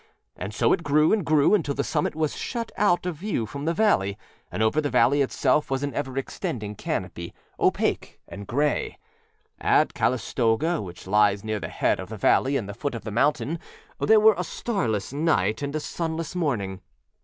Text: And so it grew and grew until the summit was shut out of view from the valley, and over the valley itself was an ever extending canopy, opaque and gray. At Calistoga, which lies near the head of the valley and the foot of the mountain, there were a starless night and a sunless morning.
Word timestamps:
And 0.35 0.51
so 0.51 0.73
it 0.73 0.81
grew 0.81 1.13
and 1.13 1.23
grew 1.23 1.53
until 1.53 1.75
the 1.75 1.83
summit 1.83 2.15
was 2.15 2.35
shut 2.35 2.71
out 2.75 3.05
of 3.05 3.17
view 3.17 3.45
from 3.45 3.65
the 3.65 3.73
valley, 3.75 4.17
and 4.51 4.63
over 4.63 4.81
the 4.81 4.89
valley 4.89 5.21
itself 5.21 5.69
was 5.69 5.83
an 5.83 5.93
ever 5.93 6.17
extending 6.17 6.73
canopy, 6.73 7.35
opaque 7.59 8.19
and 8.27 8.47
gray. 8.47 8.97
At 9.59 9.93
Calistoga, 9.93 10.81
which 10.81 11.05
lies 11.05 11.43
near 11.43 11.59
the 11.59 11.67
head 11.69 11.99
of 11.99 12.09
the 12.09 12.17
valley 12.17 12.57
and 12.57 12.67
the 12.67 12.73
foot 12.73 12.95
of 12.95 13.03
the 13.03 13.11
mountain, 13.11 13.59
there 13.99 14.19
were 14.19 14.33
a 14.39 14.43
starless 14.43 15.13
night 15.13 15.61
and 15.61 15.75
a 15.75 15.79
sunless 15.79 16.33
morning. 16.35 16.81